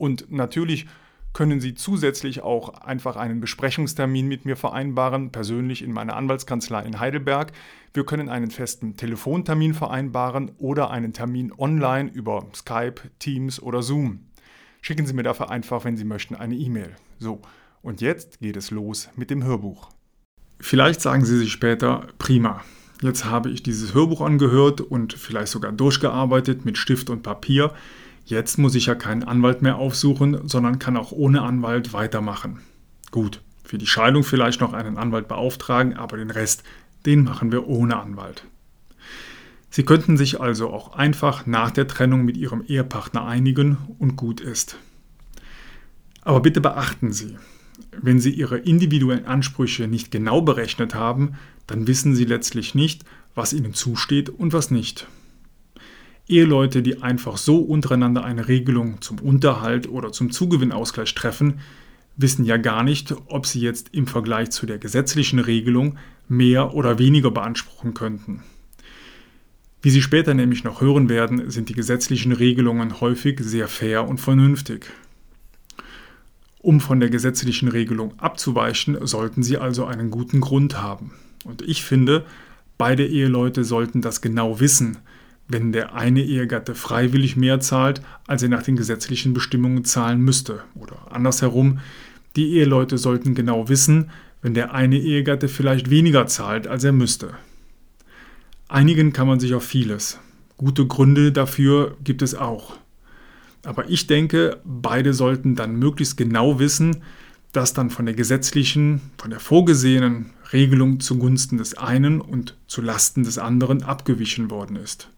[0.00, 0.86] Und natürlich
[1.34, 6.98] können Sie zusätzlich auch einfach einen Besprechungstermin mit mir vereinbaren, persönlich in meiner Anwaltskanzlei in
[6.98, 7.52] Heidelberg.
[7.92, 14.20] Wir können einen festen Telefontermin vereinbaren oder einen Termin online über Skype, Teams oder Zoom.
[14.80, 16.96] Schicken Sie mir dafür einfach, wenn Sie möchten, eine E-Mail.
[17.18, 17.42] So,
[17.82, 19.90] und jetzt geht es los mit dem Hörbuch.
[20.60, 22.64] Vielleicht sagen Sie sich später, prima.
[23.02, 27.74] Jetzt habe ich dieses Hörbuch angehört und vielleicht sogar durchgearbeitet mit Stift und Papier.
[28.24, 32.60] Jetzt muss ich ja keinen Anwalt mehr aufsuchen, sondern kann auch ohne Anwalt weitermachen.
[33.10, 36.62] Gut, für die Scheidung vielleicht noch einen Anwalt beauftragen, aber den Rest,
[37.06, 38.44] den machen wir ohne Anwalt.
[39.70, 44.40] Sie könnten sich also auch einfach nach der Trennung mit Ihrem Ehepartner einigen und gut
[44.40, 44.76] ist.
[46.22, 47.36] Aber bitte beachten Sie,
[48.02, 51.34] wenn Sie Ihre individuellen Ansprüche nicht genau berechnet haben,
[51.66, 53.04] dann wissen Sie letztlich nicht,
[53.34, 55.06] was Ihnen zusteht und was nicht.
[56.30, 61.60] Eheleute, die einfach so untereinander eine Regelung zum Unterhalt oder zum Zugewinnausgleich treffen,
[62.16, 66.98] wissen ja gar nicht, ob sie jetzt im Vergleich zu der gesetzlichen Regelung mehr oder
[66.98, 68.42] weniger beanspruchen könnten.
[69.82, 74.20] Wie Sie später nämlich noch hören werden, sind die gesetzlichen Regelungen häufig sehr fair und
[74.20, 74.86] vernünftig.
[76.58, 81.12] Um von der gesetzlichen Regelung abzuweichen, sollten Sie also einen guten Grund haben.
[81.44, 82.26] Und ich finde,
[82.76, 84.98] beide Eheleute sollten das genau wissen,
[85.50, 90.62] wenn der eine Ehegatte freiwillig mehr zahlt, als er nach den gesetzlichen Bestimmungen zahlen müsste.
[90.74, 91.80] Oder andersherum,
[92.36, 94.10] die Eheleute sollten genau wissen,
[94.42, 97.34] wenn der eine Ehegatte vielleicht weniger zahlt, als er müsste.
[98.68, 100.20] Einigen kann man sich auf vieles.
[100.56, 102.76] Gute Gründe dafür gibt es auch.
[103.64, 107.02] Aber ich denke, beide sollten dann möglichst genau wissen,
[107.52, 113.24] dass dann von der gesetzlichen, von der vorgesehenen Regelung zugunsten des einen und zu Lasten
[113.24, 115.10] des anderen abgewichen worden ist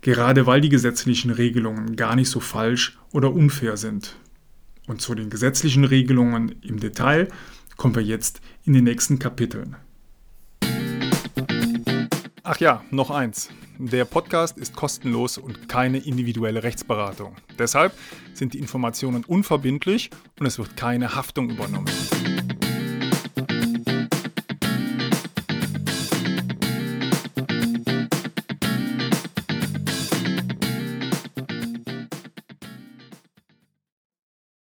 [0.00, 4.16] gerade weil die gesetzlichen Regelungen gar nicht so falsch oder unfair sind.
[4.86, 7.28] Und zu den gesetzlichen Regelungen im Detail
[7.76, 9.76] kommen wir jetzt in den nächsten Kapiteln.
[12.42, 13.50] Ach ja, noch eins.
[13.78, 17.36] Der Podcast ist kostenlos und keine individuelle Rechtsberatung.
[17.58, 17.92] Deshalb
[18.32, 20.10] sind die Informationen unverbindlich
[20.40, 21.86] und es wird keine Haftung übernommen.